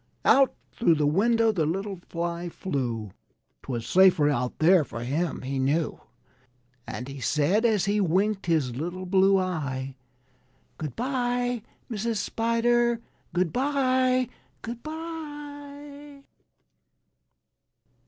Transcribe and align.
Out 0.25 0.55
thro' 0.71 0.95
the 0.95 1.05
window 1.05 1.51
the 1.51 1.67
little 1.67 1.99
Fly 2.09 2.49
flew; 2.49 3.11
'Twas 3.61 3.85
safer 3.85 4.29
out 4.29 4.57
there 4.57 4.83
for 4.83 5.03
him, 5.03 5.43
he 5.43 5.59
knew. 5.59 6.01
And 6.87 7.07
he 7.07 7.19
said, 7.19 7.65
as 7.65 7.85
he 7.85 8.01
winked 8.01 8.47
his 8.47 8.75
little 8.75 9.05
blue 9.05 9.37
eye: 9.37 9.93
"Good 10.79 10.95
by, 10.95 11.61
Mrs. 11.87 12.17
Spider; 12.17 12.99
good 13.31 13.53
by, 13.53 14.27
good 14.63 14.81
by!" 14.81 16.23